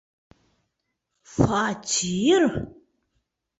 [1.35, 2.43] Фатир?!